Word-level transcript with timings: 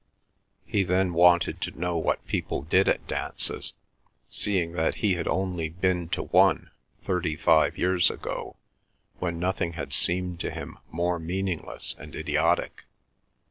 He 0.65 0.81
then 0.81 1.13
wanted 1.13 1.61
to 1.61 1.79
know 1.79 1.95
what 1.95 2.25
people 2.25 2.63
did 2.63 2.89
at 2.89 3.05
dances, 3.05 3.73
seeing 4.27 4.71
that 4.71 4.95
he 4.95 5.13
had 5.13 5.27
only 5.27 5.69
been 5.69 6.09
to 6.09 6.23
one 6.23 6.71
thirty 7.05 7.35
five 7.35 7.77
years 7.77 8.09
ago, 8.09 8.55
when 9.19 9.37
nothing 9.37 9.73
had 9.73 9.93
seemed 9.93 10.39
to 10.39 10.49
him 10.49 10.79
more 10.89 11.19
meaningless 11.19 11.95
and 11.99 12.15
idiotic. 12.15 12.85